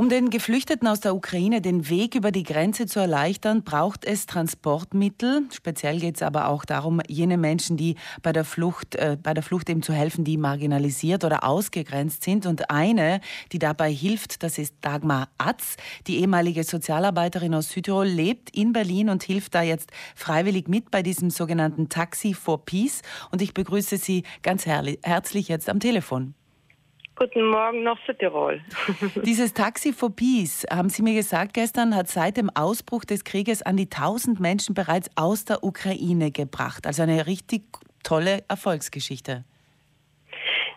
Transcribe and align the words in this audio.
Um 0.00 0.08
den 0.08 0.30
Geflüchteten 0.30 0.88
aus 0.88 1.00
der 1.00 1.14
Ukraine 1.14 1.60
den 1.60 1.90
Weg 1.90 2.14
über 2.14 2.32
die 2.32 2.42
Grenze 2.42 2.86
zu 2.86 3.00
erleichtern, 3.00 3.64
braucht 3.64 4.06
es 4.06 4.24
Transportmittel. 4.24 5.42
Speziell 5.52 6.00
geht 6.00 6.16
es 6.16 6.22
aber 6.22 6.48
auch 6.48 6.64
darum, 6.64 7.02
jene 7.06 7.36
Menschen, 7.36 7.76
die 7.76 7.96
bei 8.22 8.32
der 8.32 8.46
Flucht, 8.46 8.94
äh, 8.94 9.18
bei 9.22 9.34
der 9.34 9.42
Flucht 9.42 9.68
eben 9.68 9.82
zu 9.82 9.92
helfen, 9.92 10.24
die 10.24 10.38
marginalisiert 10.38 11.22
oder 11.22 11.44
ausgegrenzt 11.44 12.24
sind. 12.24 12.46
Und 12.46 12.70
eine, 12.70 13.20
die 13.52 13.58
dabei 13.58 13.92
hilft, 13.92 14.42
das 14.42 14.56
ist 14.56 14.74
Dagmar 14.80 15.28
Atz, 15.36 15.76
die 16.06 16.20
ehemalige 16.20 16.64
Sozialarbeiterin 16.64 17.54
aus 17.54 17.68
Südtirol, 17.68 18.06
lebt 18.06 18.56
in 18.56 18.72
Berlin 18.72 19.10
und 19.10 19.22
hilft 19.22 19.54
da 19.54 19.60
jetzt 19.60 19.90
freiwillig 20.14 20.66
mit 20.66 20.90
bei 20.90 21.02
diesem 21.02 21.28
sogenannten 21.28 21.90
Taxi 21.90 22.32
for 22.32 22.64
Peace. 22.64 23.02
Und 23.32 23.42
ich 23.42 23.52
begrüße 23.52 23.98
Sie 23.98 24.22
ganz 24.40 24.64
herzlich 24.64 25.48
jetzt 25.48 25.68
am 25.68 25.78
Telefon. 25.78 26.32
Guten 27.22 27.50
Morgen 27.50 27.82
nach 27.82 27.98
Südtirol. 28.06 28.62
Dieses 29.24 29.52
Taxi 29.52 29.92
for 29.92 30.08
Peace, 30.08 30.64
haben 30.70 30.88
Sie 30.88 31.02
mir 31.02 31.12
gesagt 31.12 31.52
gestern, 31.52 31.94
hat 31.94 32.08
seit 32.08 32.38
dem 32.38 32.48
Ausbruch 32.48 33.04
des 33.04 33.24
Krieges 33.24 33.60
an 33.60 33.76
die 33.76 33.90
1000 33.90 34.40
Menschen 34.40 34.74
bereits 34.74 35.10
aus 35.16 35.44
der 35.44 35.62
Ukraine 35.62 36.30
gebracht. 36.30 36.86
Also 36.86 37.02
eine 37.02 37.26
richtig 37.26 37.64
tolle 38.02 38.42
Erfolgsgeschichte. 38.48 39.44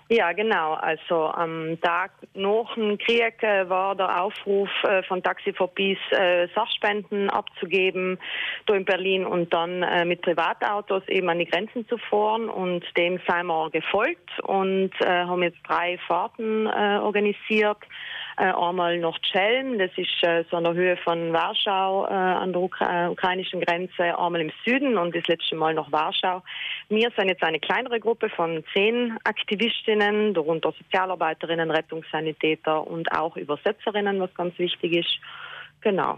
Ja, 0.10 0.34
genau. 0.34 0.74
Also 0.74 1.28
am 1.32 1.80
Tag 1.82 2.12
nach 2.34 2.76
dem 2.76 2.98
Krieg 2.98 3.42
äh, 3.42 3.68
war 3.70 3.96
der 3.96 4.22
Aufruf 4.22 4.70
äh, 4.84 5.02
von 5.04 5.24
Taxi 5.24 5.54
for 5.54 5.74
Peace, 5.74 5.98
äh, 6.12 6.48
Sachspenden 6.54 7.30
abzugeben, 7.30 8.20
da 8.66 8.76
in 8.76 8.86
Berlin 8.86 9.26
und 9.26 9.54
dann 9.54 9.82
äh, 9.82 10.04
mit 10.04 10.22
Privatautos 10.22 11.08
eben 11.08 11.30
an 11.30 11.40
die 11.40 11.46
Grenzen 11.46 11.88
zu 11.88 11.98
fahren. 11.98 12.50
Und 12.50 12.86
dem 12.98 13.20
sind 13.28 13.46
wir 13.46 13.70
gefolgt 13.72 14.40
und 14.44 14.92
äh, 15.00 15.08
haben 15.08 15.42
jetzt 15.42 15.60
drei 15.68 15.98
Fahrten 16.06 16.68
äh, 16.68 17.00
organisiert 17.02 17.80
einmal 18.42 18.98
nach 19.00 19.20
Chelm, 19.22 19.78
das 19.78 19.92
ist 19.96 20.24
äh, 20.24 20.44
so 20.50 20.58
an 20.58 20.64
der 20.64 20.74
Höhe 20.74 20.98
von 20.98 21.34
Warschau 21.34 22.06
äh, 22.06 22.14
an 22.14 22.52
der 22.52 22.62
Ukra 22.62 23.06
äh, 23.06 23.10
ukrainischen 23.10 23.62
Grenze, 23.62 24.18
einmal 24.18 24.42
im 24.42 24.52
Süden 24.66 24.98
und 24.98 25.16
das 25.16 25.28
letzte 25.28 25.56
Mal 25.56 25.74
nach 25.74 25.92
Warschau. 25.92 26.42
Wir 26.90 27.12
sind 27.16 27.30
jetzt 27.30 27.44
eine 27.44 27.60
kleinere 27.60 28.00
Gruppe 28.00 28.30
von 28.30 28.64
zehn 28.74 29.18
Aktivistinnen, 29.24 30.34
darunter 30.34 30.74
Sozialarbeiterinnen, 30.78 31.70
Rettungssanitäter 31.72 32.86
und 32.88 33.12
auch 33.12 33.38
Übersetzerinnen, 33.38 34.20
was 34.20 34.34
ganz 34.34 34.58
wichtig 34.58 34.94
ist. 34.94 35.20
Genau. 35.82 36.18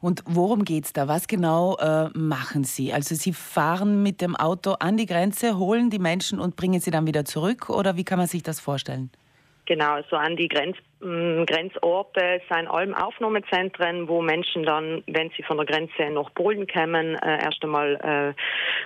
Und 0.00 0.22
worum 0.26 0.64
geht 0.64 0.84
es 0.84 0.92
da? 0.92 1.08
Was 1.08 1.28
genau 1.28 1.76
äh, 1.76 2.08
machen 2.14 2.64
Sie? 2.64 2.92
Also 2.92 3.14
Sie 3.14 3.32
fahren 3.32 4.02
mit 4.02 4.20
dem 4.20 4.36
Auto 4.36 4.72
an 4.80 4.96
die 4.96 5.06
Grenze, 5.06 5.58
holen 5.58 5.90
die 5.90 5.98
Menschen 5.98 6.40
und 6.40 6.56
bringen 6.56 6.80
sie 6.80 6.90
dann 6.90 7.06
wieder 7.06 7.24
zurück? 7.24 7.70
Oder 7.70 7.96
wie 7.96 8.04
kann 8.04 8.18
man 8.18 8.26
sich 8.26 8.42
das 8.42 8.60
vorstellen? 8.60 9.10
Genau, 9.66 9.96
so 10.10 10.16
an 10.16 10.36
die 10.36 10.48
Grenz 10.48 10.76
ähm, 10.76 10.84
Grenzorte 11.04 12.40
sind 12.50 12.68
allem 12.68 12.94
Aufnahmezentren, 12.94 14.08
wo 14.08 14.22
Menschen 14.22 14.62
dann, 14.62 15.02
wenn 15.06 15.30
sie 15.36 15.42
von 15.42 15.58
der 15.58 15.66
Grenze 15.66 16.10
nach 16.10 16.32
Polen 16.34 16.66
kommen, 16.66 17.16
äh, 17.16 17.44
erst 17.44 17.62
einmal 17.62 17.94
äh, 17.96 18.40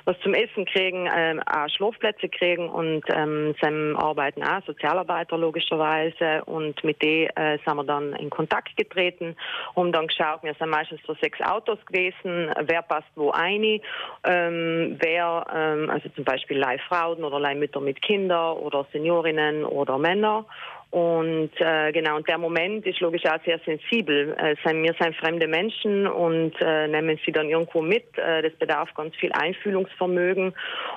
was 0.05 0.19
zum 0.21 0.35
Essen 0.35 0.65
kriegen, 0.65 1.07
äh, 1.07 1.37
auch 1.47 1.69
Schlafplätze 1.69 2.29
kriegen 2.29 2.69
und 2.69 3.05
ähm, 3.09 3.55
sie 3.61 3.95
arbeiten 3.97 4.43
auch 4.43 4.65
Sozialarbeiter 4.67 5.39
logischerweise. 5.39 6.45
Und 6.47 6.83
mit 6.83 7.01
denen 7.03 7.31
äh, 7.37 7.59
sind 7.65 7.77
wir 7.77 7.85
dann 7.85 8.15
in 8.15 8.31
Kontakt 8.31 8.77
getreten 8.77 9.37
und 9.75 9.93
dann 9.93 10.09
geschaut, 10.09 10.43
wir 10.43 10.55
sind 10.55 10.71
meistens 10.71 11.01
so 11.07 11.15
sechs 11.21 11.41
Autos 11.41 11.79
gewesen, 11.87 12.53
wer 12.63 12.83
passt 12.83 13.09
wo 13.15 13.31
ein, 13.31 13.81
ähm, 14.25 14.97
wer, 15.01 15.47
ähm, 15.55 15.91
also 15.91 16.09
zum 16.11 16.25
Beispiel 16.25 16.59
Leihfrauen 16.59 17.23
oder 17.23 17.39
Leihmütter 17.39 17.81
mit 17.81 18.03
Kindern 18.03 18.57
oder 18.57 18.87
Seniorinnen 18.93 19.65
oder 19.65 19.99
Männer 19.99 20.45
und 20.91 21.51
äh, 21.59 21.93
genau, 21.93 22.17
und 22.17 22.27
der 22.27 22.39
Moment 22.39 22.87
ist 22.87 23.01
logisch 23.01 23.27
auch 23.27 23.39
sehr 23.45 23.61
sensibel. 23.67 24.35
Äh, 24.39 24.57
wir 24.65 24.95
sind 24.99 25.17
fremde 25.17 25.47
Menschen 25.47 26.07
und 26.07 26.55
äh, 26.63 26.89
nehmen 26.89 27.19
sie 27.27 27.33
dann 27.33 27.51
irgendwo 27.51 27.83
mit. 27.83 28.17
Äh, 28.17 28.41
das 28.41 28.55
bedarf 28.55 28.95
ganz 28.95 29.15
viel 29.17 29.31
Einfühlungsvermögen 29.33 30.55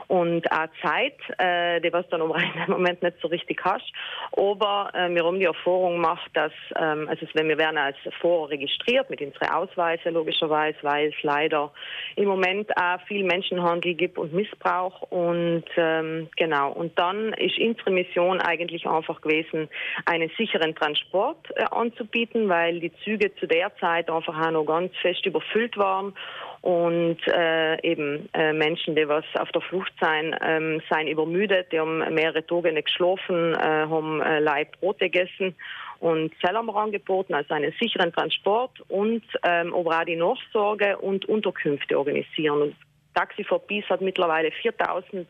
und 0.07 0.49
auch 0.49 0.67
Zeit, 0.81 1.17
äh, 1.37 1.81
die 1.81 1.91
was 1.91 2.07
dann 2.07 2.21
um 2.21 2.31
einen 2.31 2.69
Moment 2.69 3.03
nicht 3.03 3.17
so 3.21 3.27
richtig 3.27 3.59
hast. 3.65 3.91
Aber 4.31 4.91
äh, 4.93 5.09
wir 5.09 5.25
haben 5.25 5.39
die 5.39 5.45
Erfahrung 5.45 5.95
gemacht, 5.95 6.31
dass 6.35 6.53
ähm, 6.77 7.09
also 7.09 7.27
wenn 7.33 7.49
wir 7.49 7.57
werden 7.57 7.77
als 7.77 7.97
Fahrer 8.21 8.51
registriert 8.51 9.09
mit 9.09 9.21
unseren 9.21 9.49
Ausweise 9.49 10.09
logischerweise, 10.09 10.77
weil 10.83 11.09
es 11.09 11.21
leider 11.21 11.69
im 12.15 12.29
Moment 12.29 12.69
auch 12.77 13.01
viel 13.07 13.25
Menschenhandel 13.25 13.95
gibt 13.95 14.17
und 14.17 14.33
Missbrauch 14.33 15.01
und 15.11 15.65
ähm, 15.75 16.29
genau. 16.37 16.71
Und 16.71 16.97
dann 16.97 17.33
ist 17.33 17.59
unsere 17.59 17.91
Mission 17.91 18.39
eigentlich 18.39 18.87
einfach 18.87 19.19
gewesen, 19.19 19.67
einen 20.05 20.31
sicheren 20.37 20.75
Transport 20.75 21.37
äh, 21.55 21.63
anzubieten, 21.71 22.49
weil 22.49 22.79
die 22.79 22.93
Züge 23.03 23.33
zu 23.35 23.47
der 23.47 23.75
Zeit 23.77 24.09
einfach 24.09 24.39
auch 24.39 24.51
noch 24.51 24.65
ganz 24.65 24.95
fest 25.01 25.25
überfüllt 25.25 25.77
waren 25.77 26.13
und 26.61 27.17
äh, 27.27 27.81
eben 27.81 28.29
äh, 28.33 28.53
Menschen, 28.53 28.95
die 28.95 29.07
was 29.07 29.25
auf 29.39 29.51
der 29.51 29.61
Flucht 29.61 29.93
sein, 29.99 30.35
ähm, 30.41 30.81
seien 30.89 31.07
übermüdet, 31.07 31.71
die 31.71 31.79
haben 31.79 31.99
mehrere 32.13 32.45
Tage 32.45 32.71
nicht 32.71 32.85
geschlafen, 32.85 33.55
äh, 33.55 33.57
haben 33.57 34.21
äh, 34.21 34.39
Leib 34.39 34.79
Brote 34.79 35.09
gegessen 35.09 35.55
und 35.99 36.31
Zell 36.39 36.55
haben 36.55 36.67
wir 36.67 36.75
angeboten, 36.75 37.33
also 37.33 37.53
einen 37.53 37.73
sicheren 37.79 38.11
Transport 38.13 38.79
und 38.89 39.23
ähm, 39.43 39.73
aber 39.73 40.01
auch 40.01 40.05
die 40.05 40.15
Nachsorge 40.15 40.97
und 40.97 41.25
Unterkünfte 41.25 41.97
organisieren. 41.97 42.75
Taxi 43.13 43.43
for 43.43 43.59
Peace 43.59 43.85
hat 43.89 44.01
mittlerweile 44.01 44.51
4000 44.51 45.27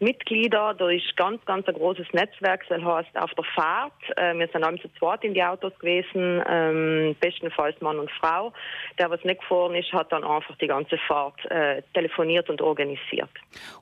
Mitglieder. 0.00 0.74
Da 0.74 0.90
ist 0.90 1.16
ganz, 1.16 1.44
ganz 1.44 1.66
ein 1.66 1.74
großes 1.74 2.06
Netzwerk. 2.12 2.64
Das 2.68 2.82
heißt, 2.82 3.16
auf 3.16 3.30
der 3.34 3.44
Fahrt, 3.54 3.92
äh, 4.16 4.34
wir 4.34 4.48
sind 4.48 4.64
alle 4.64 4.80
zu 4.80 4.88
zweit 4.98 5.24
in 5.24 5.34
die 5.34 5.42
Autos 5.42 5.72
gewesen, 5.78 6.42
ähm, 6.48 7.16
bestenfalls 7.20 7.80
Mann 7.80 7.98
und 7.98 8.10
Frau. 8.12 8.52
Der, 8.98 9.10
was 9.10 9.22
nicht 9.24 9.40
gefahren 9.40 9.74
ist, 9.74 9.92
hat 9.92 10.12
dann 10.12 10.24
einfach 10.24 10.56
die 10.56 10.66
ganze 10.66 10.98
Fahrt 11.06 11.38
äh, 11.50 11.82
telefoniert 11.94 12.48
und 12.50 12.60
organisiert. 12.60 13.30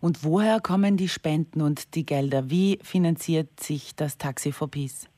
Und 0.00 0.24
woher 0.24 0.60
kommen 0.60 0.96
die 0.96 1.08
Spenden 1.08 1.62
und 1.62 1.94
die 1.94 2.06
Gelder? 2.06 2.50
Wie 2.50 2.78
finanziert 2.82 3.60
sich 3.60 3.94
das 3.96 4.18
Taxi 4.18 4.52
for 4.52 4.70
Peace? 4.70 5.08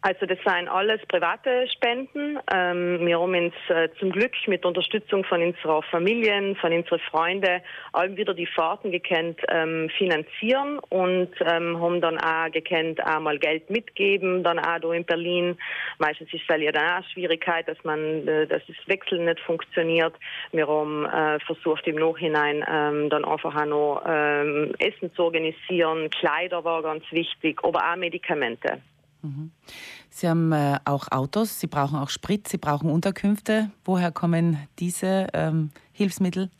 Also 0.00 0.26
das 0.26 0.38
seien 0.44 0.68
alles 0.68 1.00
private 1.08 1.66
Spenden. 1.72 2.38
Ähm, 2.54 3.04
wir 3.04 3.18
haben 3.18 3.34
uns 3.34 3.54
äh, 3.68 3.88
zum 3.98 4.12
Glück 4.12 4.32
mit 4.46 4.64
Unterstützung 4.64 5.24
von 5.24 5.42
unserer 5.42 5.82
Familien, 5.82 6.54
von 6.54 6.72
unseren 6.72 7.00
Freunden, 7.00 7.60
allem 7.92 8.16
wieder 8.16 8.32
die 8.32 8.46
Fahrten 8.46 8.92
gekannt 8.92 9.40
ähm, 9.48 9.90
finanzieren 9.98 10.78
und 10.90 11.30
ähm, 11.40 11.80
haben 11.80 12.00
dann 12.00 12.16
auch 12.16 12.48
gekannt, 12.52 13.04
einmal 13.04 13.40
Geld 13.40 13.70
mitgeben, 13.70 14.44
dann 14.44 14.60
auch 14.60 14.78
hier 14.80 14.92
in 14.92 15.04
Berlin. 15.04 15.58
Meistens 15.98 16.32
ist 16.32 16.44
es 16.48 16.62
ja 16.62 16.70
dann 16.70 17.02
auch 17.02 17.08
Schwierigkeit, 17.08 17.66
dass 17.66 17.82
man, 17.82 18.28
äh, 18.28 18.46
dass 18.46 18.62
das 18.68 18.76
Wechseln 18.86 19.24
nicht 19.24 19.40
funktioniert. 19.40 20.14
Wir 20.52 20.68
haben 20.68 21.06
äh, 21.06 21.40
versucht 21.40 21.88
im 21.88 21.96
Nachhinein 21.96 22.64
ähm, 22.70 23.10
dann 23.10 23.24
einfach 23.24 23.56
auch 23.56 23.66
noch 23.66 24.02
ähm, 24.06 24.76
Essen 24.78 25.12
zu 25.14 25.24
organisieren. 25.24 26.08
Kleider 26.10 26.62
war 26.62 26.82
ganz 26.84 27.02
wichtig, 27.10 27.58
aber 27.64 27.80
auch 27.80 27.96
Medikamente. 27.96 28.80
Sie 30.10 30.28
haben 30.28 30.52
äh, 30.52 30.78
auch 30.84 31.10
Autos, 31.10 31.60
Sie 31.60 31.66
brauchen 31.66 31.98
auch 31.98 32.10
Sprit, 32.10 32.48
Sie 32.48 32.58
brauchen 32.58 32.90
Unterkünfte. 32.90 33.70
Woher 33.84 34.12
kommen 34.12 34.68
diese 34.78 35.26
ähm, 35.34 35.70
Hilfsmittel? 35.92 36.50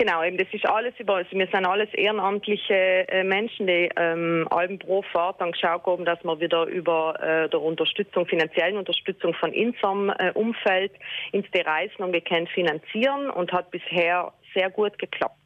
Genau, 0.00 0.24
eben 0.24 0.38
das 0.38 0.48
ist 0.52 0.64
alles 0.64 0.94
über, 0.98 1.16
also 1.16 1.30
wir 1.32 1.46
sind 1.48 1.66
alles 1.66 1.92
ehrenamtliche 1.92 3.06
äh, 3.08 3.22
Menschen, 3.22 3.66
die 3.66 3.90
ähm, 3.96 4.48
allem 4.50 4.78
pro 4.78 5.02
Fahrt 5.02 5.42
dann 5.42 5.52
geschaut 5.52 5.84
haben, 5.84 6.06
dass 6.06 6.24
wir 6.24 6.40
wieder 6.40 6.64
über 6.64 7.20
äh, 7.20 7.50
der 7.50 7.60
Unterstützung, 7.60 8.24
finanziellen 8.24 8.78
Unterstützung 8.78 9.34
von 9.34 9.52
unserem 9.52 10.08
äh, 10.08 10.30
Umfeld 10.32 10.92
ins 11.32 11.46
Reisen 11.54 12.02
und 12.02 12.14
wir 12.14 12.22
können 12.22 12.46
finanzieren 12.46 13.28
und 13.28 13.52
hat 13.52 13.70
bisher 13.70 14.32
sehr 14.54 14.70
gut 14.70 14.98
geklappt. 14.98 15.36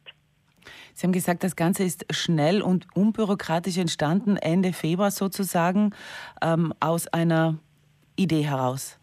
Sie 0.93 1.05
haben 1.05 1.13
gesagt, 1.13 1.43
das 1.43 1.55
Ganze 1.55 1.83
ist 1.83 2.05
schnell 2.09 2.61
und 2.61 2.87
unbürokratisch 2.95 3.77
entstanden, 3.77 4.37
Ende 4.37 4.73
Februar 4.73 5.11
sozusagen, 5.11 5.91
ähm, 6.41 6.73
aus 6.79 7.07
einer 7.07 7.57
Idee 8.15 8.43
heraus. 8.45 8.97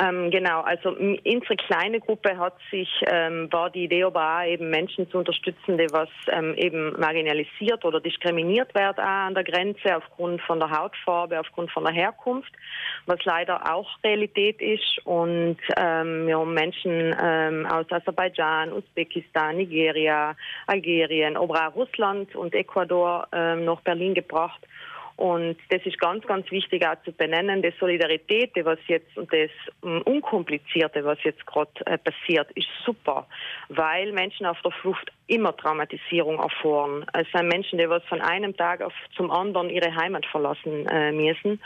Ähm, 0.00 0.30
genau, 0.30 0.62
also 0.62 0.90
unsere 0.90 1.56
kleine 1.56 2.00
Gruppe 2.00 2.36
hat 2.36 2.54
sich, 2.70 2.88
ähm, 3.06 3.48
war 3.52 3.70
die 3.70 3.84
Idee 3.84 4.04
aber 4.04 4.38
auch 4.38 4.46
eben 4.46 4.70
Menschen 4.70 5.08
zu 5.10 5.18
unterstützen, 5.18 5.78
die 5.78 5.86
was 5.92 6.08
ähm, 6.28 6.54
eben 6.56 6.98
marginalisiert 6.98 7.84
oder 7.84 8.00
diskriminiert 8.00 8.74
werden 8.74 9.04
auch 9.04 9.26
an 9.26 9.34
der 9.34 9.44
Grenze 9.44 9.96
aufgrund 9.96 10.40
von 10.42 10.58
der 10.58 10.70
Hautfarbe, 10.70 11.38
aufgrund 11.38 11.70
von 11.70 11.84
der 11.84 11.92
Herkunft, 11.92 12.52
was 13.06 13.18
leider 13.24 13.72
auch 13.72 13.88
Realität 14.02 14.60
ist. 14.60 15.00
Und 15.04 15.58
ähm, 15.76 16.26
wir 16.26 16.38
haben 16.38 16.54
Menschen 16.54 17.14
ähm, 17.20 17.66
aus 17.66 17.86
Aserbaidschan, 17.90 18.72
Usbekistan, 18.72 19.56
Nigeria, 19.56 20.36
Algerien, 20.66 21.36
aber 21.36 21.68
auch 21.68 21.76
Russland 21.76 22.34
und 22.34 22.54
Ecuador 22.54 23.28
ähm, 23.32 23.64
nach 23.64 23.80
Berlin 23.82 24.14
gebracht 24.14 24.60
Und 25.16 25.56
das 25.70 25.80
ist 25.84 25.98
ganz, 25.98 26.26
ganz 26.26 26.50
wichtig 26.50 26.84
auch 26.86 27.00
zu 27.04 27.12
benennen. 27.12 27.62
Die 27.62 27.72
Solidarität, 27.78 28.52
was 28.64 28.78
jetzt 28.88 29.16
und 29.16 29.32
das 29.32 29.50
um, 29.80 30.02
Unkomplizierte, 30.02 31.04
was 31.04 31.18
jetzt 31.22 31.46
gerade 31.46 31.70
äh, 31.86 31.98
passiert, 31.98 32.50
ist 32.52 32.68
super, 32.84 33.26
weil 33.68 34.12
Menschen 34.12 34.46
auf 34.46 34.60
der 34.62 34.72
Flucht 34.72 35.12
immer 35.26 35.56
Traumatisierung 35.56 36.38
erfahren. 36.38 37.06
Es 37.12 37.26
sind 37.32 37.48
Menschen, 37.48 37.78
die 37.78 37.88
was 37.88 38.02
von 38.04 38.20
einem 38.20 38.56
Tag 38.56 38.82
auf 38.82 38.92
zum 39.16 39.30
anderen 39.30 39.70
ihre 39.70 39.94
Heimat 39.94 40.26
verlassen 40.26 40.86
äh, 40.86 41.12
müssen. 41.12 41.60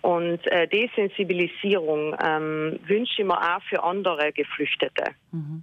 Und 0.00 0.46
äh, 0.46 0.66
Desensibilisierung 0.68 2.16
ähm, 2.24 2.80
wünsche 2.86 3.22
ich 3.22 3.26
mir 3.26 3.38
auch 3.38 3.62
für 3.68 3.82
andere 3.82 4.32
Geflüchtete. 4.32 5.12
Mhm. 5.30 5.62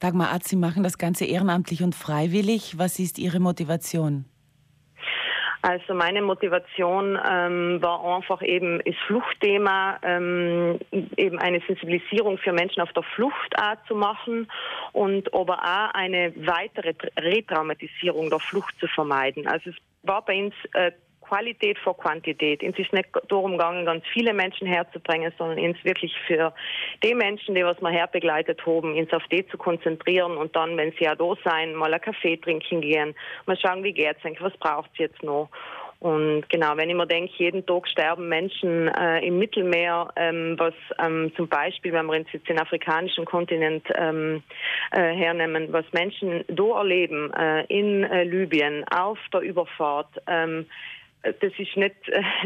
Dagmar 0.00 0.30
Arzt, 0.30 0.48
Sie 0.48 0.56
machen 0.56 0.84
das 0.84 0.98
Ganze 0.98 1.24
ehrenamtlich 1.24 1.82
und 1.82 1.94
freiwillig. 1.94 2.78
Was 2.78 2.98
ist 2.98 3.18
Ihre 3.18 3.40
Motivation? 3.40 4.26
Also 5.68 5.92
meine 5.92 6.22
Motivation 6.22 7.18
ähm, 7.30 7.82
war 7.82 8.02
einfach 8.16 8.40
eben 8.40 8.80
das 8.86 8.94
Fluchtthema, 9.06 9.98
ähm, 10.02 10.78
eben 11.18 11.38
eine 11.38 11.60
Sensibilisierung 11.66 12.38
für 12.38 12.54
Menschen 12.54 12.80
auf 12.80 12.90
der 12.94 13.02
Flucht 13.02 13.54
zu 13.86 13.94
machen 13.94 14.50
und 14.92 15.34
aber 15.34 15.58
auch 15.62 15.90
eine 15.92 16.32
weitere 16.36 16.94
Retraumatisierung 17.18 18.30
der 18.30 18.38
Flucht 18.38 18.74
zu 18.80 18.86
vermeiden. 18.86 19.46
Also 19.46 19.68
es 19.68 19.76
war 20.04 20.24
bei 20.24 20.42
uns 20.42 20.54
äh, 20.72 20.90
Qualität 21.28 21.78
vor 21.78 21.96
Quantität. 21.96 22.62
Es 22.62 22.78
ist 22.78 22.92
nicht 22.92 23.08
darum 23.28 23.52
gegangen, 23.52 23.84
ganz 23.84 24.04
viele 24.12 24.32
Menschen 24.32 24.66
herzubringen, 24.66 25.32
sondern 25.36 25.58
uns 25.58 25.76
wirklich 25.84 26.14
für 26.26 26.52
die 27.04 27.14
Menschen, 27.14 27.54
die 27.54 27.64
was 27.64 27.80
wir 27.80 27.90
herbegleitet 27.90 28.64
haben, 28.64 28.96
uns 28.96 29.12
auf 29.12 29.22
die 29.30 29.46
zu 29.48 29.58
konzentrieren 29.58 30.36
und 30.36 30.56
dann, 30.56 30.76
wenn 30.76 30.92
sie 30.92 31.04
ja 31.04 31.14
da 31.14 31.34
sein, 31.44 31.74
mal 31.74 31.92
einen 31.92 32.02
Kaffee 32.02 32.36
trinken 32.36 32.80
gehen, 32.80 33.14
mal 33.46 33.58
schauen, 33.58 33.84
wie 33.84 33.92
geht's 33.92 34.24
eigentlich, 34.24 34.42
was 34.42 34.56
braucht 34.56 34.90
es 34.94 34.98
jetzt 34.98 35.22
noch. 35.22 35.48
Und 36.00 36.48
genau, 36.48 36.76
wenn 36.76 36.90
ich 36.90 36.94
mir 36.94 37.08
denke, 37.08 37.32
jeden 37.38 37.66
Tag 37.66 37.88
sterben 37.88 38.28
Menschen 38.28 38.86
äh, 38.86 39.18
im 39.26 39.38
Mittelmeer, 39.38 40.08
ähm, 40.14 40.54
was 40.56 40.74
ähm, 41.04 41.32
zum 41.36 41.48
Beispiel, 41.48 41.92
wenn 41.92 42.06
wir 42.06 42.16
uns 42.16 42.28
jetzt 42.32 42.48
den 42.48 42.60
afrikanischen 42.60 43.24
Kontinent 43.24 43.84
ähm, 43.96 44.44
äh, 44.92 45.12
hernehmen, 45.12 45.72
was 45.72 45.84
Menschen 45.92 46.44
da 46.46 46.78
erleben 46.78 47.32
äh, 47.34 47.64
in 47.64 48.04
äh, 48.04 48.22
Libyen 48.22 48.84
auf 48.88 49.18
der 49.32 49.40
Überfahrt, 49.40 50.22
ähm, 50.28 50.66
das 51.32 51.52
ist 51.58 51.76
nicht, 51.76 51.96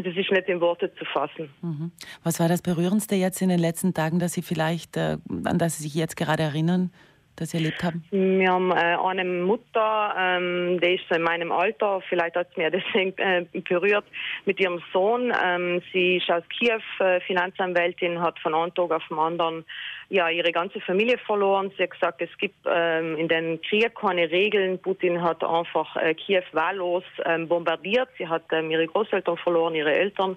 das 0.04 0.16
ist 0.16 0.30
nicht 0.30 0.48
in 0.48 0.60
Worte 0.60 0.92
zu 0.94 1.04
fassen. 1.04 1.50
Mhm. 1.62 1.92
Was 2.22 2.40
war 2.40 2.48
das 2.48 2.62
Berührendste 2.62 3.14
jetzt 3.14 3.42
in 3.42 3.48
den 3.48 3.58
letzten 3.58 3.94
Tagen, 3.94 4.18
dass 4.18 4.32
Sie 4.32 4.42
vielleicht, 4.42 4.96
äh, 4.96 5.18
an 5.44 5.58
das 5.58 5.78
Sie 5.78 5.84
sich 5.84 5.94
jetzt 5.94 6.16
gerade 6.16 6.42
erinnern, 6.42 6.90
das 7.36 7.50
Sie 7.50 7.58
erlebt 7.58 7.82
haben? 7.82 8.04
Wir 8.10 8.50
haben 8.50 8.70
äh, 8.70 8.74
eine 8.74 9.24
Mutter, 9.24 10.14
ähm, 10.18 10.80
die 10.80 10.94
ist 10.94 11.04
so 11.08 11.14
in 11.14 11.22
meinem 11.22 11.52
Alter, 11.52 12.00
vielleicht 12.08 12.36
hat 12.36 12.48
es 12.50 12.56
mir 12.56 12.70
deswegen 12.70 13.16
äh, 13.18 13.44
berührt, 13.60 14.04
mit 14.44 14.60
ihrem 14.60 14.82
Sohn. 14.92 15.32
Ähm, 15.44 15.82
sie 15.92 16.16
ist 16.16 16.30
aus 16.30 16.42
Kiew, 16.48 16.80
äh, 17.00 17.20
Finanzanwältin, 17.20 18.20
hat 18.20 18.38
von 18.40 18.54
einem 18.54 18.74
Tag 18.74 18.90
auf 18.90 19.06
den 19.08 19.18
anderen 19.18 19.64
ja, 20.08 20.28
ihre 20.28 20.52
ganze 20.52 20.80
Familie 20.80 21.16
verloren. 21.18 21.72
Sie 21.76 21.82
hat 21.82 21.92
gesagt, 21.92 22.20
es 22.20 22.36
gibt 22.36 22.56
ähm, 22.66 23.16
in 23.16 23.28
den 23.28 23.60
Krieg 23.62 23.94
keine 23.94 24.30
Regeln. 24.30 24.78
Putin 24.78 25.22
hat 25.22 25.42
einfach 25.42 25.96
äh, 25.96 26.14
Kiew 26.14 26.44
wahllos 26.52 27.04
ähm, 27.24 27.48
bombardiert. 27.48 28.10
Sie 28.18 28.28
hat 28.28 28.44
ähm, 28.52 28.70
ihre 28.70 28.86
Großeltern 28.86 29.38
verloren, 29.38 29.74
ihre 29.74 29.94
Eltern 29.94 30.36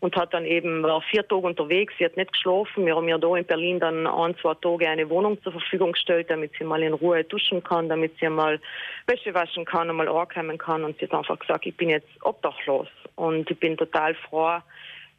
und 0.00 0.16
hat 0.16 0.34
dann 0.34 0.44
eben 0.44 0.82
war 0.82 1.00
vier 1.02 1.26
Tage 1.26 1.46
unterwegs. 1.46 1.94
Sie 1.98 2.04
hat 2.04 2.16
nicht 2.16 2.32
geschlafen. 2.32 2.86
Wir 2.86 2.96
haben 2.96 3.08
ihr 3.08 3.18
da 3.18 3.34
in 3.36 3.44
Berlin 3.44 3.80
dann 3.80 4.06
ein, 4.06 4.36
zwei 4.38 4.54
Tage 4.54 4.88
eine 4.88 5.08
Wohnung 5.08 5.42
zur 5.42 5.52
Verfügung 5.52 5.92
gestellt, 5.92 6.30
damit 6.30 6.52
sie 6.58 6.64
mal 6.64 6.82
in 6.82 6.92
Ruhe 6.92 7.24
duschen 7.24 7.62
kann, 7.62 7.88
damit 7.88 8.12
sie 8.20 8.28
mal 8.28 8.60
Wäsche 9.06 9.34
waschen 9.34 9.64
kann 9.64 9.90
und 9.90 9.96
mal 9.96 10.08
ankommen 10.08 10.58
kann. 10.58 10.84
Und 10.84 10.98
sie 10.98 11.06
hat 11.06 11.14
einfach 11.14 11.38
gesagt, 11.38 11.66
ich 11.66 11.76
bin 11.76 11.90
jetzt 11.90 12.08
obdachlos 12.22 12.88
und 13.16 13.50
ich 13.50 13.58
bin 13.58 13.76
total 13.76 14.14
froh, 14.14 14.58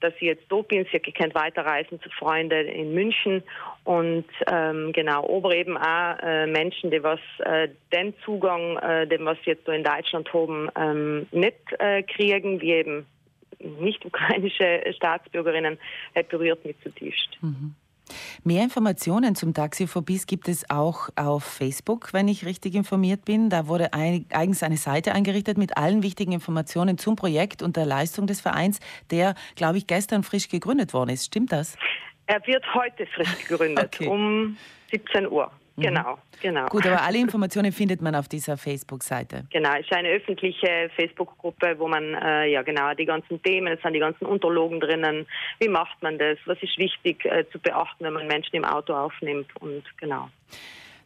dass 0.02 0.14
ich 0.16 0.22
jetzt 0.22 0.46
da 0.50 0.62
bin. 0.62 0.86
Sie 0.92 1.00
kennt 1.00 1.36
weiterreisen 1.36 2.00
zu 2.02 2.10
Freunden 2.10 2.68
in 2.68 2.94
München 2.94 3.44
und 3.86 4.26
ähm, 4.52 4.92
genau, 4.94 5.38
aber 5.38 5.56
eben 5.56 5.78
auch 5.78 6.18
äh, 6.22 6.48
Menschen, 6.48 6.92
die 6.92 7.02
was 7.02 7.20
äh, 7.40 7.70
den 7.94 8.14
Zugang, 8.24 8.78
äh, 8.78 9.08
den 9.08 9.26
was 9.26 9.38
jetzt 9.46 9.66
so 9.66 9.72
in 9.72 9.84
Deutschland 9.84 10.32
haben, 10.34 10.70
ähm, 10.78 11.28
nicht 11.32 11.56
äh, 11.80 12.04
kriegen, 12.04 12.62
wie 12.62 12.74
eben 12.74 13.06
nicht 13.60 14.06
ukrainische 14.06 14.84
Staatsbürgerinnen, 14.96 15.78
äh, 16.14 16.24
berührt 16.24 16.64
mich 16.66 16.76
zutiefst. 16.84 17.30
Mhm. 17.42 17.76
Mehr 18.44 18.64
Informationen 18.64 19.36
zum 19.36 19.54
Taxiphobis 19.54 20.28
gibt 20.28 20.48
es 20.48 20.70
auch 20.70 21.10
auf 21.16 21.44
Facebook, 21.44 22.14
wenn 22.14 22.28
ich 22.28 22.46
richtig 22.46 22.76
informiert 22.76 23.26
bin. 23.26 23.50
Da 23.50 23.68
wurde 23.68 23.94
eigens 23.94 24.62
eine 24.62 24.78
Seite 24.78 25.14
eingerichtet 25.14 25.58
mit 25.58 25.78
allen 25.78 26.04
wichtigen 26.04 26.32
Informationen 26.32 26.98
zum 26.98 27.16
Projekt 27.16 27.64
und 27.64 27.78
der 27.78 27.86
Leistung 27.86 28.28
des 28.28 28.42
Vereins, 28.42 28.80
der, 29.10 29.34
glaube 29.56 29.80
ich, 29.80 29.88
gestern 29.88 30.24
frisch 30.24 30.50
gegründet 30.50 30.94
worden 30.94 31.10
ist. 31.10 31.26
Stimmt 31.26 31.52
das? 31.52 31.78
Er 32.28 32.46
wird 32.46 32.64
heute 32.74 33.06
frisch 33.08 33.48
gegründet, 33.48 33.96
okay. 33.96 34.08
um 34.08 34.58
17 34.92 35.28
Uhr. 35.28 35.52
Mhm. 35.76 35.82
Genau, 35.82 36.18
genau. 36.42 36.66
Gut, 36.68 36.86
aber 36.86 37.02
alle 37.02 37.18
Informationen 37.20 37.72
findet 37.72 38.02
man 38.02 38.16
auf 38.16 38.28
dieser 38.28 38.58
Facebook-Seite. 38.58 39.46
Genau, 39.52 39.74
es 39.74 39.82
ist 39.82 39.94
eine 39.94 40.10
öffentliche 40.10 40.90
Facebook-Gruppe, 40.96 41.76
wo 41.78 41.88
man 41.88 42.14
äh, 42.14 42.48
ja 42.48 42.62
genau 42.62 42.94
die 42.94 43.06
ganzen 43.06 43.42
Themen, 43.44 43.74
es 43.74 43.82
sind 43.82 43.94
die 43.94 44.00
ganzen 44.00 44.26
Unterlogen 44.26 44.80
drinnen. 44.80 45.26
Wie 45.60 45.68
macht 45.68 46.02
man 46.02 46.18
das? 46.18 46.38
Was 46.46 46.58
ist 46.62 46.78
wichtig 46.78 47.26
äh, 47.26 47.46
zu 47.52 47.60
beachten, 47.60 48.06
wenn 48.06 48.14
man 48.14 48.28
Menschen 48.28 48.56
im 48.56 48.66
Auto 48.66 48.94
aufnimmt? 48.94 49.48
Und 49.60 49.84
genau. 49.98 50.30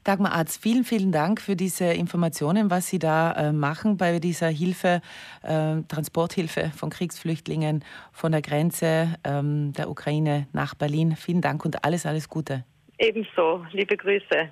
Dagmar 0.03 0.31
Arzt, 0.31 0.61
vielen, 0.61 0.85
vielen 0.85 1.11
Dank 1.11 1.41
für 1.41 1.55
diese 1.55 1.85
Informationen, 1.85 2.71
was 2.71 2.87
Sie 2.87 2.99
da 2.99 3.33
äh, 3.33 3.51
machen 3.51 3.97
bei 3.97 4.19
dieser 4.19 4.47
Hilfe, 4.47 5.01
äh, 5.43 5.81
Transporthilfe 5.87 6.71
von 6.75 6.89
Kriegsflüchtlingen 6.89 7.83
von 8.11 8.31
der 8.31 8.41
Grenze 8.41 9.15
ähm, 9.25 9.73
der 9.73 9.89
Ukraine 9.89 10.47
nach 10.53 10.73
Berlin. 10.73 11.15
Vielen 11.15 11.41
Dank 11.41 11.65
und 11.65 11.83
alles, 11.83 12.05
alles 12.05 12.29
Gute. 12.29 12.63
Ebenso, 12.97 13.65
liebe 13.71 13.95
Grüße. 13.95 14.49